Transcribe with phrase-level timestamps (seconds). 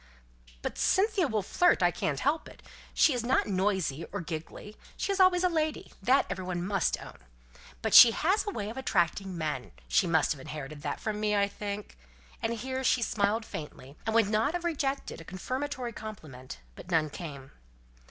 [0.63, 2.63] "But Cynthia will flirt, and I can't help it.
[2.91, 7.19] She is not noisy, or giggling; she is always a lady that everybody must own.
[7.83, 11.47] But she has a way of attracting men, she must have inherited from me, I
[11.47, 11.99] think."
[12.41, 17.11] And here she smiled faintly, and would not have rejected a confirmatory compliment, but none
[17.11, 17.51] came.